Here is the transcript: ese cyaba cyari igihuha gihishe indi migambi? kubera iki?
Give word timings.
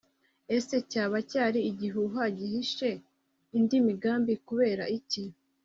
ese 0.57 0.75
cyaba 0.91 1.17
cyari 1.31 1.59
igihuha 1.71 2.21
gihishe 2.37 2.89
indi 3.57 3.77
migambi? 3.87 4.31
kubera 4.47 4.83
iki? 4.97 5.23